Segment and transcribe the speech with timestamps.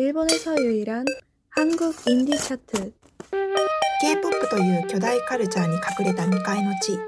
[0.00, 1.04] 일본에서 유일한
[1.50, 2.92] 한국 인디 차트.
[4.00, 6.98] K-POP という巨大カルチャーに隠れた未開の地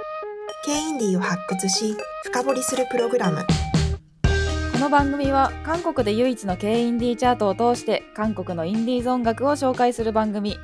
[0.65, 1.95] K インディーを発掘し
[2.25, 3.47] 深掘りするプログラム
[4.73, 10.57] この番組は韓国で唯一の K インディーチャートを通して韓国のインディーズ音楽を紹介する番組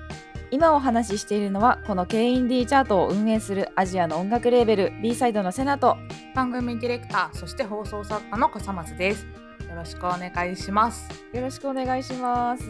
[0.50, 5.96] 今お話ししているのはこの K インディーチャートを運営するアジアの音楽レーベル B サイドのセナと
[6.34, 9.27] 番組ディレクターそして放送作家の笠松です
[9.70, 11.07] よろしくお願いします。
[11.31, 12.63] よろしくお願いします。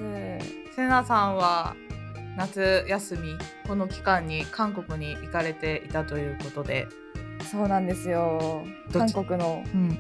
[0.76, 1.76] セナさんは
[2.38, 6.88] 夏休みこの期間に韓国に行かれていたということで、
[7.50, 8.64] そうなんですよ。
[8.92, 9.98] 韓国のうん、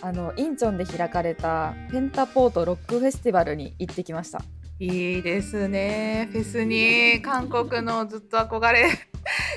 [0.00, 4.42] あのインチョンで開かれたペンタポートロックフェスティバルに行ってきました。
[4.80, 6.28] いいですね。
[6.32, 8.88] フェスに韓国のずっと憧れ。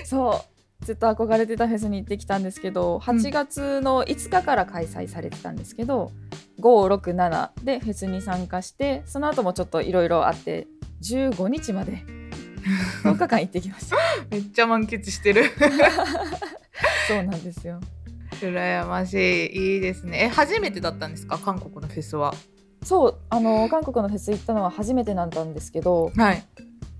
[0.03, 0.85] そう。
[0.85, 6.11] ずっと憧れてたフェスに行ってきたんですけど8月の5日から開催されてたんですけど、
[6.61, 10.67] 567でフェスに参加してその後もちょっといろいろあって
[11.03, 12.03] 15日まで
[13.03, 13.97] 10日間行ってきました。
[14.29, 15.43] めっちゃ満喫してる。
[17.07, 17.79] そうなんですよ。
[18.39, 19.13] 羨まし
[19.47, 19.75] い。
[19.75, 20.25] いいですね。
[20.25, 21.37] え初めてだったんですか？
[21.39, 22.33] 韓国のフェスは。
[22.83, 26.43] そうあの韓国のフェス行ったのは初めてだったんですけどはい。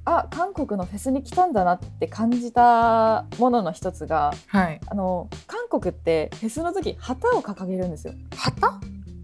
[0.05, 4.79] あ韓国のフェスに来たんだなって感じたものの一つがはい。
[4.87, 8.13] あの韓国ってフェスの時旗を掲げるんですよ。
[8.35, 8.79] 旗？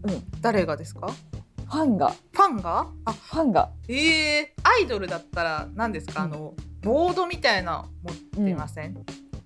[0.07, 0.23] うん。
[0.41, 1.07] 誰がですか？
[1.69, 2.13] ファンが。
[2.31, 2.87] ファンが？
[3.05, 3.13] あ。
[3.13, 3.69] ファンが。
[3.87, 6.33] えー、アイドルだったら何ですか、うん。
[6.33, 8.97] あのボードみたいなの持ってません、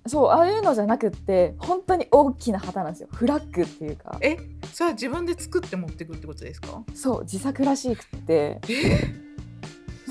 [0.06, 3.08] そうああいうのじゃなくって本当に大きな旗なんですよ。
[3.12, 4.16] フラッグっていうか。
[4.20, 4.36] え？
[4.72, 6.82] それは自分で作って持ってくってことですか？
[6.94, 8.60] そう自作らしくって。
[8.68, 9.14] え？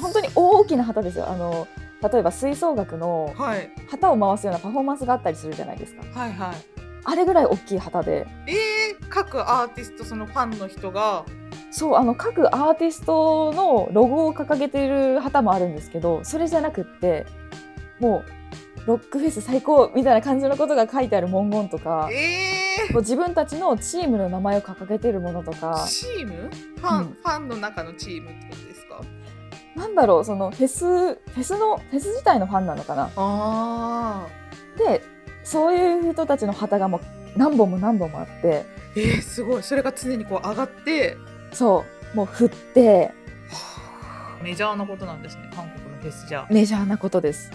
[0.01, 1.29] 本当に大きな旗ですよ。
[1.29, 1.67] あの
[2.01, 3.69] 例えば吹奏楽のはい。
[3.89, 6.01] 旗を回すようなパフォーマンスがあったりするじゃないですか。
[6.19, 8.27] はいはいあれぐらい大きい旗で。
[8.47, 11.25] えー、各アーティストそのファンの人が。
[11.73, 17.25] そうあの各アーティストのロゴを掲げてる旗もあるんですけどそれじゃなくって
[17.97, 18.25] も
[18.85, 25.85] うロックフェス最高みたいな感じのことが書いてある文言とかえもう自分たちのチームの名前を掲げてるものとー、か。
[25.87, 26.49] チーム？
[26.75, 27.13] ファン、うん。
[27.13, 29.01] ファンの中のチームってことですか？
[29.77, 33.09] なんだろうそのフェスフェスのフェス自体のファンなのかな。
[33.15, 34.27] あ
[34.77, 35.01] で
[35.43, 37.01] そういう人たちの旗がもう
[37.37, 39.63] 何本も何本もあってーえー、すごい。
[39.63, 41.17] それが常にこう上がって
[41.53, 42.17] そう。
[42.17, 43.11] もう振って。
[44.43, 45.49] メジャーなことなんですね。
[45.53, 46.47] 韓国のフェスじゃ。
[46.49, 47.51] メジャーなことです。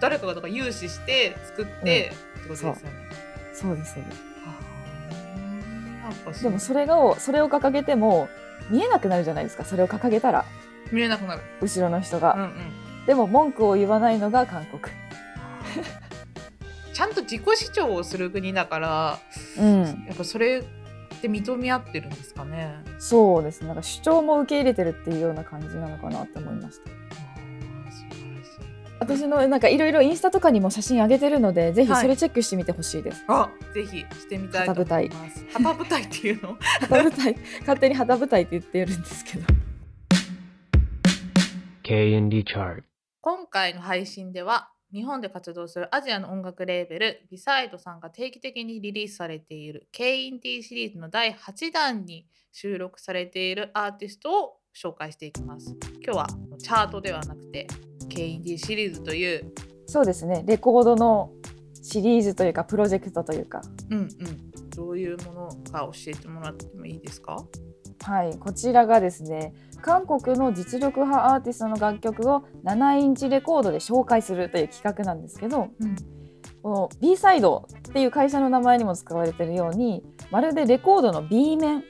[0.00, 2.80] 誰かがだから融資して作って、ってことですよね。
[3.52, 3.76] そう。
[3.76, 4.02] ですそう
[6.32, 6.42] です。
[6.42, 8.28] でもそれがそれを掲げても
[8.70, 9.64] 見えなくなるじゃないですか。
[9.64, 10.44] それを掲げたら。
[10.90, 11.42] 見えなくなる。
[11.60, 13.06] 後ろの人が、うんうん。
[13.06, 14.82] でも文句を言わないのが韓国
[17.00, 19.18] ちゃんと自己主張をする国だから、
[19.58, 20.62] うんやっぱそれっ
[21.22, 22.74] て認め合ってるんですかね。
[22.98, 29.22] そうですねなんか主張も受け入れてるっていうような感じなのかなって思いましたあー素晴らしい。
[29.22, 35.46] 私のなんかいろいろインスタとかにも写真上げてるのでぜひはいそれチェックしてみてほしいです、あ、ぜひしてみたいと思います。
[35.54, 36.58] 旗舞台っていうの？
[36.80, 39.46] 旗舞台勝手に旗舞台って言ってるんですけど
[41.82, 42.82] KND chart.
[43.22, 55.76] 今回の配信では日本で活動するアジアの音楽レーベルビサイドさんが定期的にリリースされている K-INT シリーズの第8弾に収録されているアーティストを紹介していきます。
[56.04, 56.26] 今日は
[56.58, 57.68] チャートではなくて
[58.08, 59.52] K-INT シリーズという、
[59.86, 60.42] そうですね。
[60.46, 61.32] レコードの
[61.82, 63.62] シリーズというかプロジェクトというか。
[63.90, 64.08] うんうん、
[64.70, 67.36] どういうものか教えてもらってもいいですか？
[68.02, 69.52] はいこちらがですね
[69.82, 75.96] 韓国の実力派アーティストの楽曲を7インチレコードで紹介するという企画なんですけど、うん
[76.62, 81.84] この B サイドっていう会社の名前にも使われているようにまるでレコードの B 面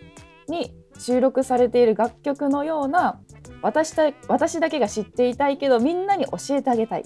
[0.49, 3.21] に収録されている楽曲のような
[3.63, 7.05] 私た私だけが知っていたいけどみんなに教えてあげたい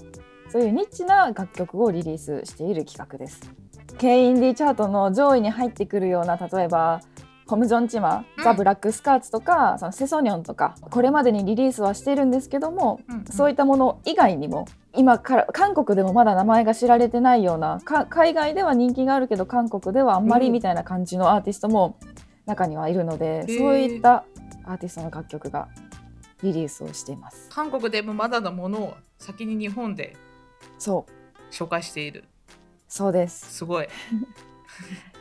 [0.50, 3.50] そういうニッチな楽曲をリリースしている企画です。
[3.98, 7.00] K インディチャートの上位に入ってくるような例えば
[7.54, 21.96] ホムジョンチマ、うんザ・ブラックスカーツとかそのセソニョンとかこれまでにリリースはしてるんですけども、うんうんそういったもの以外にも今から韓国でもまだ名前が知られてないようなか海外では人気があるけど韓国ではあんまりうんみたいな感じのアーティストも
[22.46, 24.24] 中にはいるので、ーそういった
[24.64, 25.68] アーティストの楽曲が
[26.42, 27.48] リリースをしています。
[27.50, 30.16] 韓国でもまだのものを先に日本で
[30.78, 32.24] そう紹介している。
[32.88, 33.88] そうですすごい。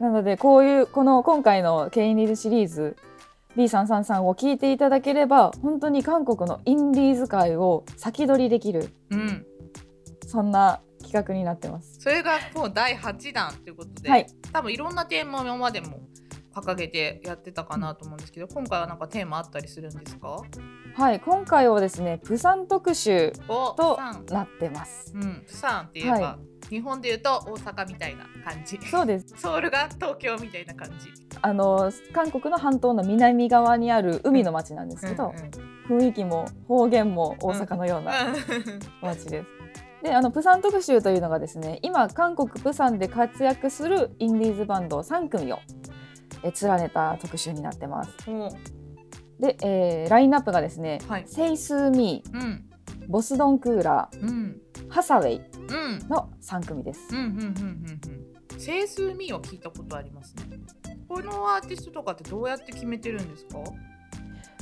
[0.00, 2.96] なのでこういうこの今回の K インディーズシリーズ
[3.56, 9.44] B333 を聞いていただければ本当に韓国のインディーズ界を先取りできるうん。
[10.26, 11.98] そんな企画になってます。
[12.00, 16.00] それがもう第8弾ということで、はい、多分いろんなテーマを今までも
[16.54, 20.42] 掲げてやってたかなと思うんですけど今回はなんかテーマあったりするんですか？
[20.96, 23.98] はい今回はですねプサン特集おと
[24.30, 25.12] なってます。
[25.14, 26.38] うん、プサンって言えば、は
[26.70, 28.78] 日本で言うと大阪みたいな感じ。
[28.86, 29.34] そうです。
[29.36, 31.12] ソウルが東京みたいな感じ。
[31.40, 35.32] あの韓国の半島の南側にある海の町なんですけど、
[35.88, 38.12] 雰囲気も方言も大阪のような
[39.02, 39.46] 町です。
[40.02, 45.58] であのプサン特集というのがですね今韓国プサンで活躍するインディーズバンド3組を
[46.44, 48.10] え連ねた特集になってます。
[49.40, 51.24] で、えーラインナップがですね、はい。
[51.26, 52.40] セイスーミうん。
[52.40, 52.60] ー、
[53.08, 56.08] ボスドンクーラー、うんハサウェイうん。
[56.08, 57.08] の3組です。
[58.58, 60.58] セイスーミーは聞いたことありますね。
[61.08, 63.58] このアーティストとかってどうやって決めてるんですか？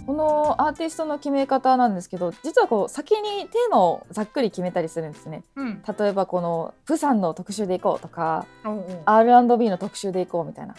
[0.06, 5.42] このアーティストの決め方なんですけど実はこう先にテーマをざっくり決めたりするんですね。
[5.56, 5.82] うん。
[5.98, 9.02] 例えばこのプサンの特集でいこうとかおうおう。
[9.04, 10.74] R&B の特集でいこうみたいな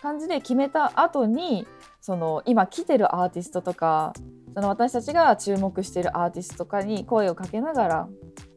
[0.00, 1.66] 感じで決めた後に
[2.00, 4.12] その今来てるアーティストとか
[4.54, 8.08] その私たちが注目しているアーティストとかに声をかけながら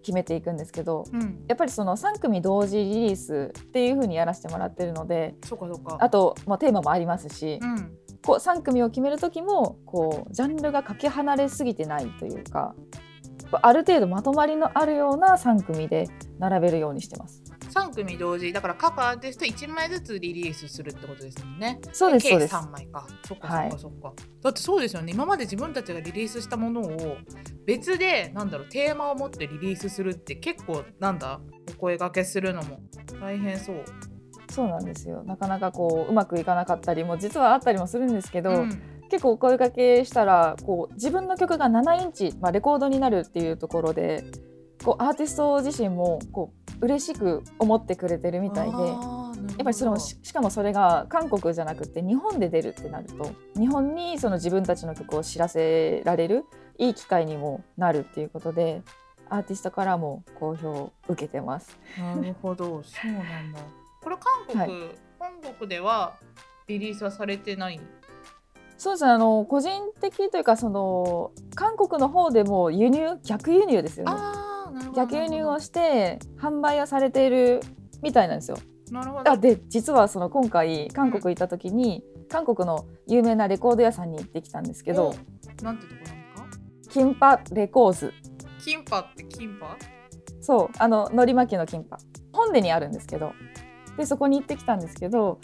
[0.02, 1.44] 決めていくんですけどうん。
[1.48, 5.98] やっぱりその3組同時リリースっていう風にやらせてもらってるのでそうかそうか。
[6.00, 7.98] あともうテーマもありますしうん。
[8.26, 12.74] こう3組を決める時もこうジャンルがかけ離れすぎてないというか
[13.62, 16.08] ある程度まとまりのあるような3組で
[16.40, 17.44] 並べるようにしてます。
[17.74, 18.54] 3組同時。
[18.54, 21.80] だから各アーティスト1枚ずつリリースするってことですもんね。
[21.82, 22.56] 計そうですそうです。
[22.56, 23.08] 3枚か。
[23.28, 23.68] そっかそはい。
[23.68, 25.14] っかそっか、だってそうですよね。
[25.14, 27.18] 今まで自分たちがリリースしたものを
[27.66, 31.40] 別でなんだろうテーマを持ってリリースするって結構なんだ
[31.76, 32.80] お声掛けするのも。
[33.20, 33.84] 大変そう。
[34.52, 35.24] そうなんですよ。
[35.24, 38.82] なかなかこううまくいかなかったりも実はあったりもするんですけど、うん。
[39.10, 44.24] 結構お声掛けしたらこう自分の曲が7インチ、まあ、レコードになるっていうところで
[44.84, 48.78] こうアーティスト自身もこう嬉しく思ってくれてるみたいで。
[49.44, 56.46] やっぱりそのししかもそれが韓国じゃなくて日本で出るってなると日本にその自分たちの曲を知らせられる
[56.78, 58.82] いい機会にもなるっていうことで
[59.30, 61.78] アーティストからも好評を受けてます。
[62.00, 63.60] なるほど そうなんだ
[64.02, 64.16] これ
[64.48, 64.90] 韓国、
[65.20, 66.14] 本国では
[66.68, 67.80] リリースはされてない？
[68.78, 74.12] そうですねあの個人的というかその韓国の方でも輸入逆輸入ですよね。
[74.94, 77.62] 逆輸入をして販売はされている
[78.02, 78.58] みたいなんですよ。
[78.92, 85.10] なるほどあで実はその今回韓国行った時に、韓国の有名なレコード屋さんに行ってきたんですけど
[85.62, 86.54] おなんてとこなんで
[86.84, 86.94] すか？
[86.94, 88.14] キンパレコーズ。
[88.64, 89.78] キンパってキンパ？
[90.42, 91.98] そうあののり巻きのキンパ。
[92.32, 93.34] 本殿にあるんですけど
[93.98, 95.40] でそこに行ってきたんですけど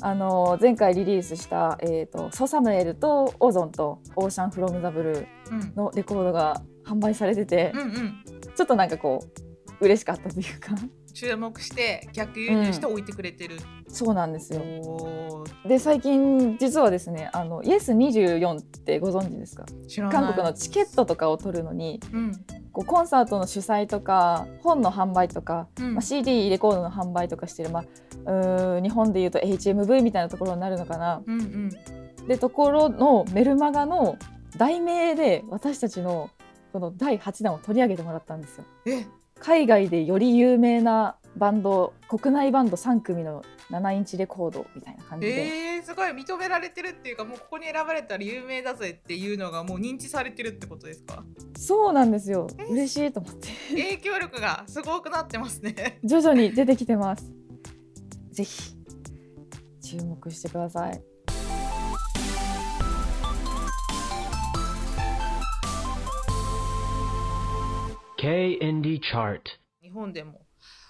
[0.00, 8.21] あの前回リリースした、えーと「ソサムエル」と「オゾン」と「オーシャン・フロム・ザ・ブルーうん」のレコードが販売されてて、うんうん
[8.54, 9.24] ちょっとなんかこ
[9.80, 10.70] う嬉しかったというか。
[11.14, 14.62] 注目して逆輸入して置いてくれてる、そうなんですよ。
[15.66, 19.66] で最近実はですねあのイエス24ってご存知ですか？
[20.10, 22.32] 韓国のチケットとかを取るのにうん。
[22.72, 25.94] こうコンサートの主催とか本の販売とか、うん。
[25.94, 27.84] まあ、CD レコードの販売とかしてる、ま
[28.24, 31.22] あ、う日本でいうと HMV みたいなところになるのかな。
[31.26, 31.70] うんうん。
[32.26, 34.16] でところのメルマガの
[34.56, 36.30] 題名で私たちの
[36.72, 38.64] この第8弾を取り上げてもらったんですよ。
[38.86, 39.06] え？
[39.38, 45.46] 海外でより有名なバンド国内バンド3組の7インチレコードみたいな感じで、
[45.76, 51.24] えー、すごい認められてるっていうかもうここに選ばれたら有名だぜっていうのがもう認知されてるってことですか？
[51.58, 52.46] そうなんですよ。
[52.70, 53.48] 嬉しいと思って。
[53.70, 55.98] 影響力がすごくなってますね。
[56.04, 57.32] 徐々に出てきてます。
[58.30, 58.74] ぜひ
[59.82, 61.02] 注目してください
[68.22, 69.40] K Indie Chart.
[69.82, 70.42] 日本でも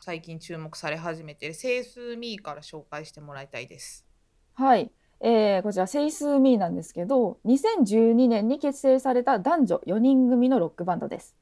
[0.02, 4.06] 最近注目され始めているセースーミーから紹介してもらいたいです。
[4.52, 11.34] はい、えーこちら「セイスーミーなんですけど2012年に結成された男女4人組のロックバンドです。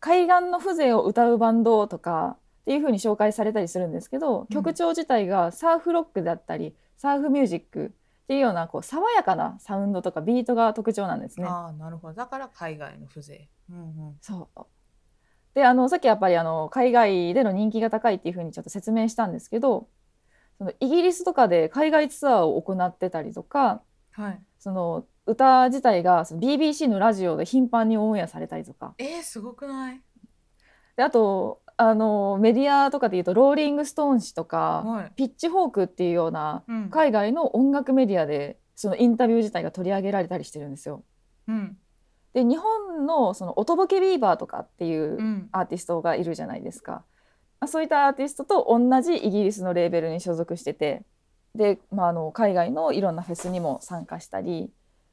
[0.00, 4.46] 海岸の風情を歌うバンドとかっていう風に紹介されたりするんですけど、うん。
[4.46, 7.92] 曲調自体がサーフロックだったりサーフミュージック
[8.22, 11.46] っていうようなこう爽やかなサウンドとかビートが特徴なんですね。
[11.46, 12.14] ああなるほど。
[12.14, 13.34] だから海外の風情。
[13.68, 14.18] うんうん。
[14.22, 14.66] そう
[15.58, 19.88] であのさっきやっぱりあの海外での人気が高いっていうふうにちょっと説明したんですけど
[20.56, 24.40] そのイギリスとかで海外ツアーを行ってたりとかはい。
[24.60, 28.94] その歌自体がその BBC のラジオで頻繁にオンエアされたりとか。
[28.98, 30.00] えー、すごくない？
[30.96, 35.12] であとあのメディアとかでいうとローリング・ストーン誌とか、はい。
[35.16, 36.90] ピッチホークっていうようなうん。
[36.90, 41.02] 海外の音楽メディアでそのインタビュー自体が取り上げられたりしてるんですよ。
[41.48, 41.76] うん
[42.34, 47.04] で日本のその音ボケビーバーとかっていううんアーティストがいるじゃないですか。
[47.60, 51.02] まあそういったアーティストと同じイギリスのレーベルに所属してて
[51.54, 54.70] で、まあ、あの海外のいろんなフェスにも参加したり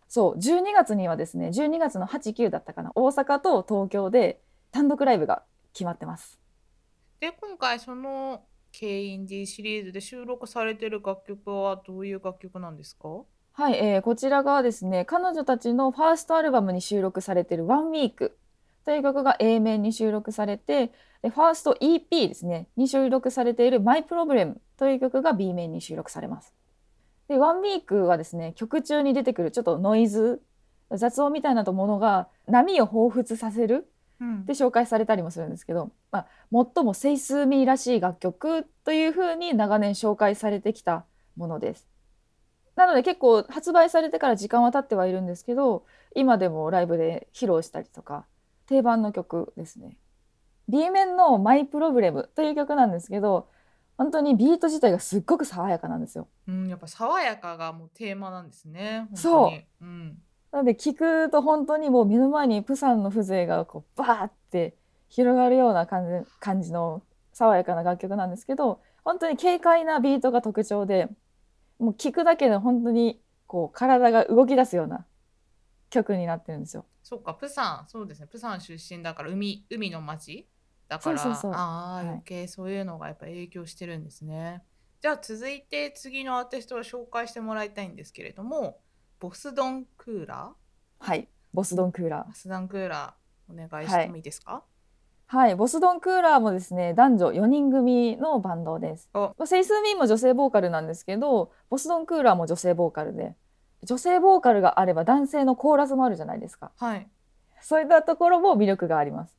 [0.08, 4.40] そう12月にはですね12月の89だったかな大阪と東京で
[4.72, 5.42] 単独ライブが
[5.74, 6.40] 決まってます。
[7.20, 13.24] で今回その K インディーシリーズで収録されてる楽曲はどういう楽曲なんですか？
[13.58, 18.34] はい、えーこちらがですね彼女たちのファーストアルバムに収録されている「One Week」
[18.84, 26.54] という曲が A 面に収録されてでファースト EP ですねに収録されている「My Problem」という曲が B 面に収録されます。
[27.30, 30.42] で「One Week」はですね曲中に出てくるちょっとノイズ
[30.92, 41.06] 雑音みたいなものが波を彷彿させるうんで紹介されたりもするんですけど、まあ、最もセイスーミーらしい楽曲というふうに長年紹介されてきた
[41.38, 41.95] ものです。
[42.76, 48.26] なので結構発売されてから時間は経ってはいるんですけど今でもライブで披露したりとか
[48.68, 49.98] 定番の曲ですね。
[50.68, 53.48] B 面の「マイ・プロブレム」という曲なんですけど
[53.98, 56.28] 本当にビート自体がすっごく爽やかなんですよ。
[56.48, 59.08] うん、やっぱ爽やかがもうテーマなんですね。
[59.14, 60.22] そううん。
[60.52, 64.76] なので聞くと本当にもう目の前にプサンの風情がこうバーって
[65.10, 67.02] 広がるような感じ感じの
[67.34, 71.10] 爽やかな楽曲なんですけど本当に軽快なビートが特徴で
[71.80, 75.06] もう聞くだけで本当にこう体が動き出すような
[75.90, 76.86] 曲になってるんですよ。
[77.04, 78.28] そっか、プサン、そうですね。
[78.28, 80.48] プサン出身だから海海の町
[80.88, 84.64] だから、そうそうああ、はい余計そういうのがやっぱ影響してるんですね。
[85.02, 88.80] じゃあ続いて次のアーティストを紹介してもらいたいんですけれども、
[89.20, 90.54] ボスドンクーラ
[91.00, 94.52] はいボスドンクーラーー、ボスドンクーラーお願いしてもいいですか？
[94.54, 94.64] はい
[95.58, 99.10] ボスドンクーラーもですね男女4人組のバンドです。
[99.14, 103.34] おまあセイスーミーも女性ボーカルなんですけどボスドンクーラーも女性ボーカルで
[103.84, 106.72] 女性ボーカルがあれば男性のコーラスもあるじゃないですか。
[106.78, 107.08] はい。
[107.62, 109.36] そういったところも魅力があります。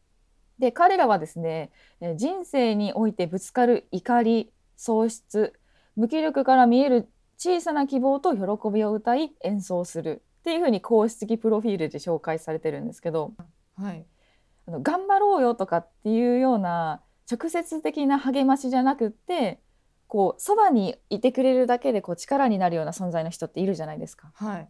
[0.58, 5.52] で彼らはですねえー人生においてぶつかる怒り喪失
[5.94, 13.32] 無気力から見える小さな希望と喜びを歌い演奏するっていうふうに公式的プロフィールで紹介されてるんですけど
[13.76, 14.04] はい。
[14.66, 19.60] あの頑張ろうよとかっていうような直接的な励ましじゃなくって
[20.06, 24.30] こうそばにいてくれるだけでこう力になるような存在の人っているじゃないですか。
[24.34, 24.68] はい。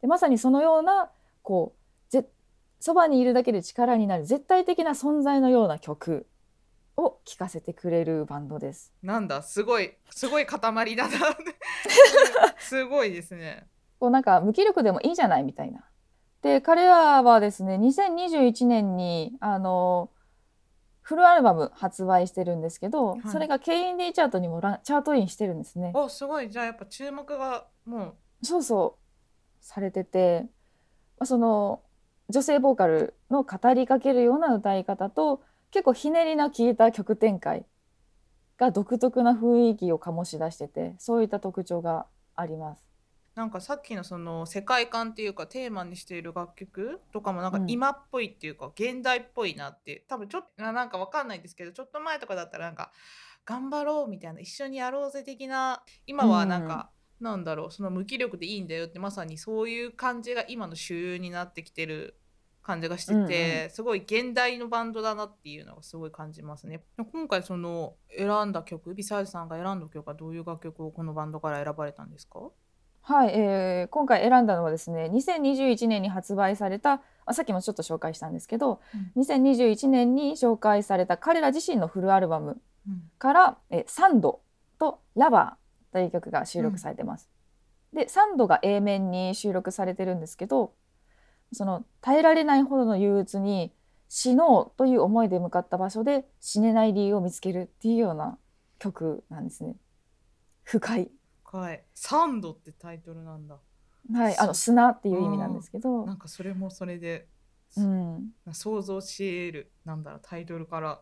[0.00, 1.10] でまさにそのような
[1.42, 2.26] こうぜ
[2.78, 6.26] そばにいるだけで力になる絶対的な存在のような曲
[6.96, 8.92] を聴かせてくれるバンドです。
[9.02, 10.60] なんだ、すごいすごい塊
[10.96, 11.12] だな。
[12.58, 13.66] すごいですね。
[13.98, 15.84] こうなんか無気力でもいいじゃないみたいな。
[16.42, 20.10] で彼らはですね2021年にあの
[21.02, 25.90] フルアルバム発売してるんですけど、はいそれが K&D チャートにもチャートインしてるんですね。
[25.94, 26.48] お、すごい。
[26.48, 30.42] じゃあやっぱ注目がもそうそうされてて
[31.18, 31.82] まあその
[32.28, 35.42] 女性ボーカルの語りかけるような歌い方と
[35.72, 37.66] 結構ひねりの効いた曲展開
[38.56, 42.06] が独特な雰囲気を醸し出しててそういった特徴が
[42.36, 42.89] あります。
[43.40, 47.70] なんかさっきのその世界観っていうかテーマにしている楽曲とかもなんかうん。
[47.70, 52.92] 今っぽいっていうか現代っぽいなって多分ちょっとななんかわかんないですけどちょっと前とかだったらなんか
[53.46, 62.20] 頑張ろうみたいな一緒にやろうぜ的な今はなんか、なんだろうその無気力でいいんだよってまさにそういう感じが今の主流になってきてる
[62.62, 63.70] 感じがしてて、うん。
[63.70, 66.84] すごい現代のバンドだなっていうのがすごい感じますね。
[67.10, 72.50] 今回その選んだ曲ビサイズさんが選んだ曲はどういう楽曲をこのバンドから選ばれたんですか？
[73.10, 78.80] はい、えー今回選んだのはですね2021年に発売されたあさっきもちょっと紹介したんですけど、
[79.16, 84.40] 2021年に紹介された彼ら自身のフルアルバムうんから「えサンド」
[84.78, 87.28] と「ラバー」という曲が収録されてます。
[87.92, 90.72] でサンドが A 面に収録されてるんですけど
[91.52, 93.72] その耐えられないほどの憂鬱に
[94.08, 98.38] 死のうという思いで向かった場所で死ねない理由を見つけるっていうような
[98.78, 99.74] 曲なんですね。
[100.62, 101.10] 深い、
[101.50, 101.84] 深い。
[101.94, 103.58] サンドってタイトルなんだ。
[104.12, 107.28] はい、あの砂っていう意味なんですけどなんかそれもそれで、
[107.76, 111.00] うん、想像し得るなんだろうタイトルから。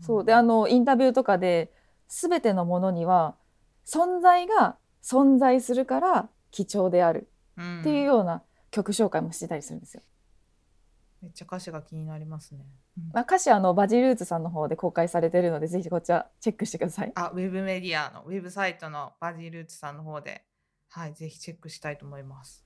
[0.00, 1.74] そうであのインタビューとかで
[2.08, 3.36] 全てのものには
[3.84, 10.02] 存在が存在するから貴重であるうんっていうような曲紹介もしてたりするんですよ。
[11.22, 12.64] めっちゃ歌詞が気になりますね。
[12.98, 17.12] うんまあ、歌詞はあのバジルーツさんの方で公開されてるのでぜひこちらチェックしてください。
[17.14, 20.44] あ、ウェブメディアのウェブサイトのバジルーツさんの方で、
[20.88, 22.64] はい、ぜひチェックしたいと思います。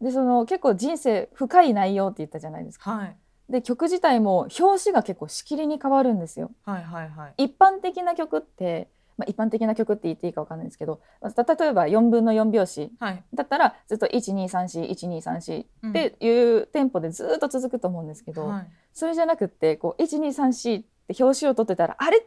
[0.00, 2.90] でその結構人生深い内容って言ったじゃないですか。
[2.90, 3.16] はい、
[3.48, 6.50] で曲自体も表紙が結構しきりに変わるんですよ。
[6.64, 7.44] はい、はい、はい。
[7.44, 15.90] 一般的な曲って、まあ、一般的な曲って言っていいかわかんないんですけどまあ例えば4分の4拍子はい、だったらずっと12341234うん。
[15.90, 22.22] っていうテンポでずっと続くと思うんですけど、はい、それじゃなくってこう1234って表紙を取ってたらあれっ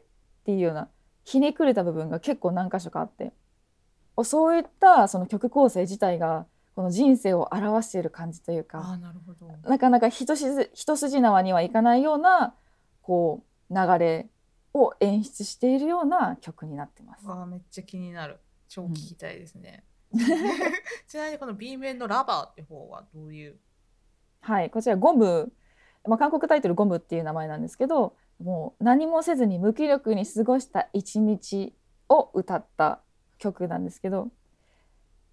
[0.46, 0.89] ていうような
[1.25, 3.34] ひねくれた部分が結構何箇所かあって
[4.24, 12.55] そういったその曲構成自体がこの人生を表している感じというあかーなかなか一筋一筋縄にはいかないような
[13.01, 14.27] こう流れ
[14.73, 17.25] を演出しているような曲になってます。
[17.27, 18.39] わあめっちゃ気になる。
[18.67, 19.83] 超聞きたいですね。
[21.07, 23.57] ちなみにこの B 面のラバーって方はどういう？
[24.41, 25.51] はい、こちらゴム、
[26.07, 31.75] まあ、韓国タイトルゴムっていう名前なんですけどもう何もせずに無気力に過ごした一日
[32.07, 33.01] を歌った
[33.38, 34.29] 曲なんですけど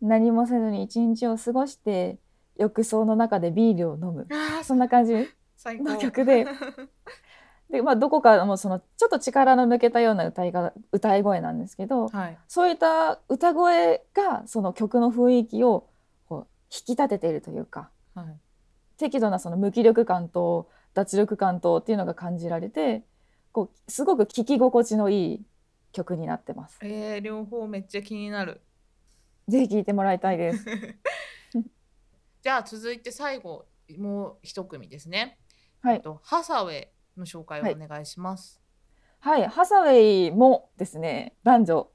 [0.02, 2.18] 何もせずに一日を過ごして
[2.56, 6.46] 浴槽の中でビールを飲むあそんな感じ最高の曲で
[7.70, 12.38] で、まあ、どこかもうそのちょっと力の抜けたような歌いが歌い声なんですけどはい。
[12.48, 15.88] そういった歌声がその曲の雰囲気を
[16.28, 18.26] こう引き立てているというかはい。
[18.98, 23.02] 適度なその無気力感と脱力感とっていうのが感じられて
[23.52, 25.46] こうすごく聴き心地のいい
[25.92, 26.78] 曲になってます。
[26.82, 28.60] えー、両方めっちゃ気になる。
[29.48, 30.64] ぜひ聴いてもらいたいです。
[32.42, 33.66] じゃあ続いて最後
[33.98, 35.38] もう一組ですね。
[35.82, 38.60] はい、とハサウェイの紹介をお願いします。
[39.20, 41.88] はい、ハサウェイもですね男女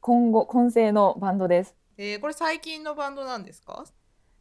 [0.00, 1.76] 今後混成のバンドです。
[1.96, 3.84] えー、これ最近のバンドなんですか？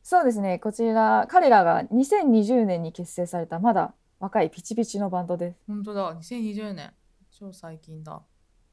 [0.03, 5.59] そうですねこちら彼らが2020年に結成されたまだ若いピチピチのバンドです。
[5.67, 6.13] 本当だ。
[6.15, 6.93] 2020年。
[7.31, 8.21] 超最近だ。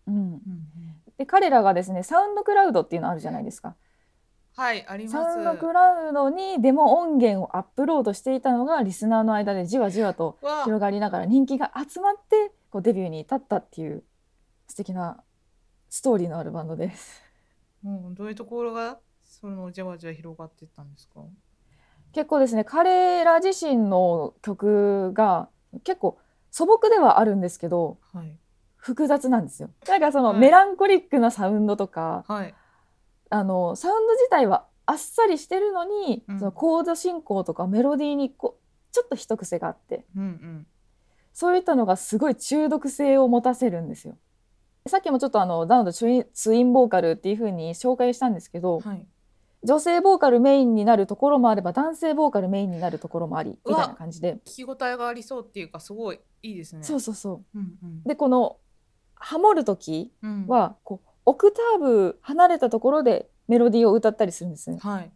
[0.06, 0.40] うん、うんうん、
[1.16, 3.76] で彼らがですねサウンドクラウドっていうのあるじゃないですか。
[4.54, 5.38] はいありサます。
[5.38, 14.04] ウンドクラウドにデモ音源をアップロードしていたのがリスナーの間でじわじわと広がりながら人気が集まってこうデビューに至ったっていう
[14.68, 15.22] 素敵な
[15.88, 17.22] ストーリーのあるバンドです。
[17.82, 21.20] もうどういうところがそのじわじわ広がっていったんですか？
[22.12, 25.48] 結構ですね彼ら自身の曲が
[25.82, 26.18] 結構
[26.50, 28.36] 素朴ではあるんですけどはい
[28.76, 29.70] 複雑なんですよ。
[29.88, 32.54] なんかそのはいメランコリックなサウンドとか、はい
[33.32, 36.38] あのサウンド自体はあっさりしてるのに、うん。
[36.38, 40.04] そのコード進行とかメロディーにこうちょっと一癖があって。
[40.16, 40.66] うん
[41.34, 44.18] そういったのがすごい中毒性を持たせるんですよ。
[44.86, 49.06] さっきもちょっとあのダウンとツインボーカルっていう風に紹介したんですけど、うんはい。
[49.64, 54.40] 女性ボーカルメインになるところもあれば男性ボーカルメインになるところもありみたいな感じで。
[54.44, 56.82] 聞き応えがありそうっていうかすごいいいですね。
[56.82, 57.58] そうそうそう。
[57.58, 58.02] うんうん。
[58.02, 58.58] でこの
[59.14, 60.46] ハモる時うん。
[60.48, 64.78] はこうオクターブ離れたところでメロディーを歌ったりするんですね。
[64.80, 65.12] はい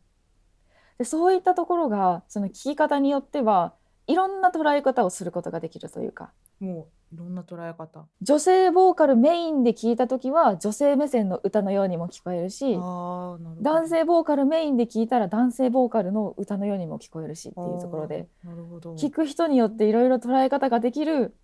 [0.98, 3.74] でそういったところがその聴き方によっては
[4.06, 8.06] いろんな捉え方をすることができるというかもういろんな捉え方。
[8.22, 12.74] 女性ボーカルメインで聴いた時は女性目線の歌のようにも聞こえるし。
[12.74, 18.28] 男性ボーカルメインで聴いたら男性ボーカルの歌のようにも聞こえるしっていうところで。
[18.96, 21.36] 聴く人によっていろいろ捉え方ができる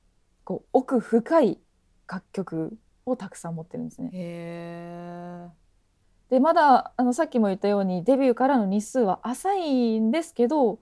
[0.45, 1.61] こう奥深い
[2.09, 4.11] 楽曲をたくさん持ってるんですね。
[6.31, 10.79] でまだあのさっきも言ったようにデビューからの日数は浅いんですけど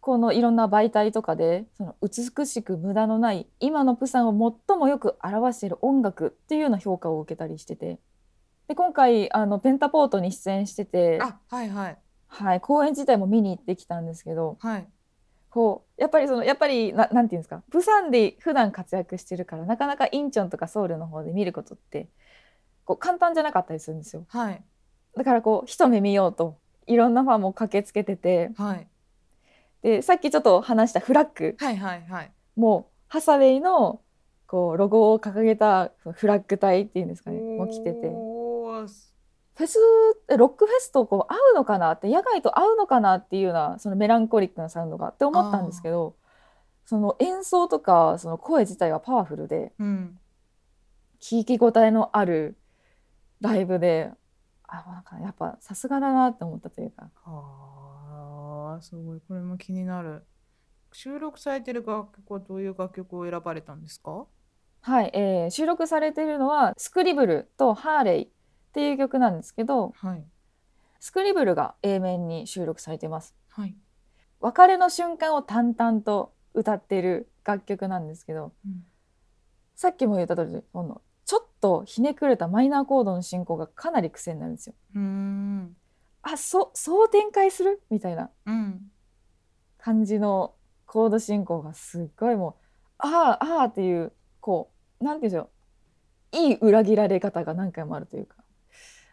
[0.00, 7.98] このいろんな媒体とかでその美しく無駄のない今のプサンを最もよく表している音楽っていうような評価を受けたりしてて
[8.68, 14.88] で今回あのペンタポートに出演してて、あはいはいはい、公演自体も見に行ってきたんですけどはい。
[15.50, 22.08] こうやっぱりそのやっぱりななんていうんですかプサンで普段活躍してるからなかなかインチョンとかソウルの方で見ることって
[22.84, 24.24] こう簡単じゃなかったりするんですよ。
[24.28, 24.62] はい
[25.16, 28.86] だからこう一目見ようといろんなファンも駆けつけててはい
[29.82, 32.32] でさっきちょっと話したフラッグはいはいはい。
[32.54, 34.00] もハサウェイの
[34.46, 38.08] こうロゴを掲げたフラッグ隊っていうんですかねもう来てて
[39.60, 39.78] フェス
[40.28, 46.16] えロックフェスとこう合うのかなって野外と合うのかなっていうようなそのメランコリックなサウンドがって思ったんですけど
[46.86, 50.18] その演奏とかその声自体はパワフルでうん。
[51.20, 52.56] 聞き応えのある
[53.42, 54.10] ライブで
[54.66, 60.24] あなんかやっぱさすがだなって思ったというかはあすごいこれも気になる。
[60.92, 64.24] 収録されてる楽曲はどういう楽曲を選ばれたんですか？
[64.80, 68.30] はい、えー収録されているのはスクリブルとハーレイ
[68.70, 70.24] っていう曲なんですけどはい。
[71.00, 73.34] スクリブルが A 面に収録されています。
[73.48, 73.74] はい。
[74.40, 78.84] 別れの瞬間を淡々と歌っている楽曲なんですけどうん。
[79.74, 84.74] さっきも言った通りこのちょっとひねくれたマイナーコードの進行がかなり癖になるんですよ。
[84.94, 85.76] うーん。
[86.22, 87.82] あそそう展開する？
[87.90, 88.30] みたいな。
[88.46, 88.90] うん。
[89.78, 90.54] 感じの
[90.86, 92.54] コード進行がすっごいもう
[92.98, 95.48] ああああっていうこうなんていうんでしょ
[96.34, 96.36] う。
[96.36, 98.36] いい裏切られ方が何回もあるというか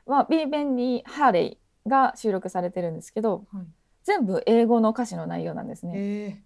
[0.08, 3.66] まあ B 面にハーレイが収録されてるんですけどはい。
[4.04, 5.94] 全部英語の歌詞の内容なんですね。
[5.96, 6.42] え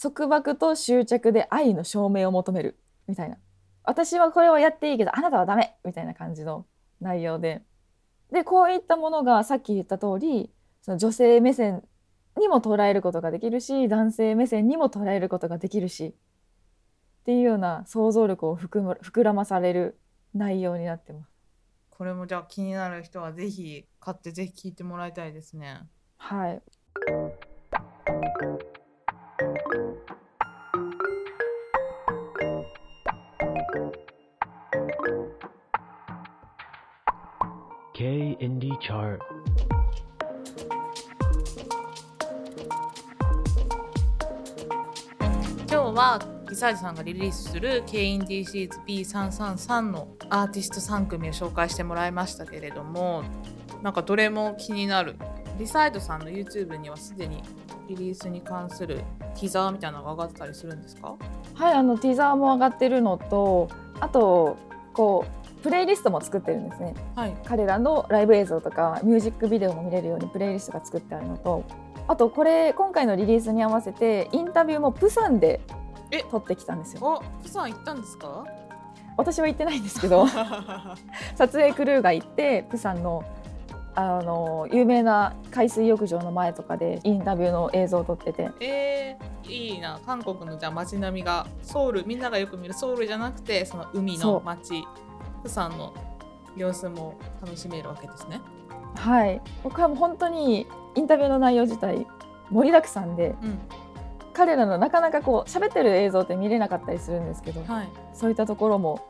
[0.00, 3.36] 束縛と執着で愛の証明を求めるみたいな
[3.84, 6.66] 私はこれをやっていいけどあなたはダメみたいな感じの
[7.00, 7.62] 内容で
[8.32, 10.50] でこういったものがさっき言った通り
[10.82, 11.84] その女性目線
[12.38, 19.98] にも捉えることができるし男性目線にも捉えることができるしっていうような想像力を含む膨らまされる
[20.34, 21.33] 内容になってます。
[21.96, 25.82] これもじゃあ気になる人はぜひ買ってぜひ聞いてもらいたいですね。
[26.18, 26.62] はい、
[37.92, 39.18] K Indie Chart.
[45.70, 53.24] 今日はリサージさんがリリースする K インディーシリーズ B333 のアーティスト3組を紹介してもらいましたけれども
[53.82, 55.16] なんかどれも気になる。
[55.58, 57.42] リサイドさんの YouTube にはすでに
[57.88, 59.04] リリースに関する
[59.34, 61.14] ティザーみたいなのが上がってたりするんですか？
[61.54, 63.68] はい、あのティザーも上がってるのと
[64.00, 64.56] あと
[64.94, 66.94] こうプレイリストも作ってるんですね。
[67.14, 67.34] はい。
[67.46, 71.64] 彼らのライブ映像とかミュージックビデオも見れるようにプレイリストが作ってあるのと
[72.08, 75.60] あとこれ今回のリリースに合わせてインタビューもプサンで
[76.18, 77.00] え撮ってきたんですよ。
[77.40, 78.44] おプサン行ったんですか？
[79.16, 80.26] 私は行ってないんですけど
[81.36, 83.22] 撮影クルーが行ってプサンの
[83.96, 88.50] あの有名な海水浴場の前とかでインタビューの映像を撮ってて。
[88.58, 90.00] えー、いいな。
[90.04, 94.84] 韓国のじゃあ街並みがソウルみんながよく見るソウルじゃなくてその海の街。
[95.44, 95.92] プサンの
[96.56, 98.40] 様子も楽しめるわけですね。
[98.96, 99.40] はい。
[99.62, 102.04] 僕はもう本当にインタビューの内容自体
[102.50, 103.58] 盛りだくさんでうん
[104.34, 109.06] 彼らのなかなかこう喋ってる映像って見れなかったりするんですけどはい、そういったところも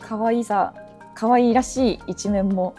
[0.00, 0.74] 可愛さ
[1.14, 2.74] 可愛いらしい一面も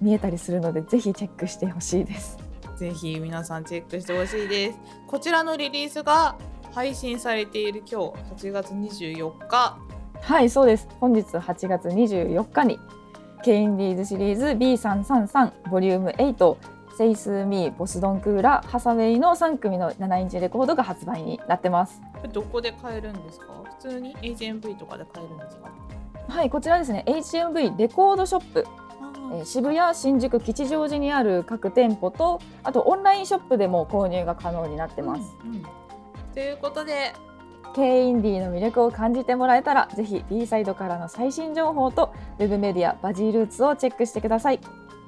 [0.00, 2.38] 見えたりするのでぜひチェックしてほしいです。
[2.76, 4.78] ぜひ皆さんチェックしてほしいです。
[5.06, 6.36] こちらのリリースが
[6.72, 9.78] 配信されている今日8月24日
[10.20, 12.78] はいそうです本日8月24日に
[13.44, 16.56] K インディーズシリーズ B333 ボリューム8
[16.98, 22.02] セイスーミーボスドンクーラハサウェイの3組の7インチレコードが発売になってます。
[22.32, 23.46] どこで買えるんですか？
[23.80, 25.70] 普通に HMV とかで買えるんですか？
[26.26, 27.04] はいこちらですね。
[27.06, 28.66] HMV レコードショップ。
[29.32, 35.62] えー渋谷新宿吉祥寺にある各店舗とあとオンラインショップでも購入が可能になってます、うんうん。
[36.34, 37.12] ということで
[37.76, 44.58] K インディーの魅力を感じてもらえたらぜひ B サイドからの最新情報とウェブメディアバジールーツをチェックしてください。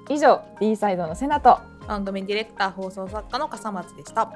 [0.09, 1.59] 以上 B サイドのセナと
[1.91, 4.33] 番組ディレクター放送作家の笠松でした。